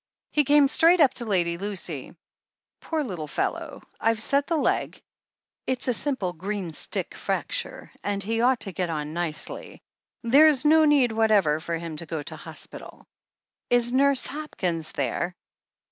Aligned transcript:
He 0.31 0.45
came 0.45 0.67
straight 0.67 0.99
up 0.99 1.13
to 1.13 1.25
Lady 1.25 1.59
Lucy. 1.59 2.15
"Poor 2.79 3.03
little 3.03 3.27
fellow, 3.27 3.83
I've 3.99 4.19
set 4.19 4.47
the 4.47 4.57
leg— 4.57 4.99
it's 5.67 5.87
a 5.87 5.93
simple, 5.93 6.33
green 6.33 6.73
stick 6.73 7.13
fracture, 7.13 7.91
and 8.03 8.23
he 8.23 8.41
ought 8.41 8.61
to 8.61 8.71
get 8.71 8.89
on 8.89 9.13
nicely. 9.13 9.83
There's 10.23 10.65
no 10.65 10.85
need 10.85 11.11
whatever 11.11 11.59
for 11.59 11.77
him 11.77 11.97
to 11.97 12.07
go 12.07 12.23
to 12.23 12.35
hospitaL" 12.35 13.05
"Is 13.69 13.93
Nurse 13.93 14.25
Hopkins 14.25 14.91
there?" 14.93 15.35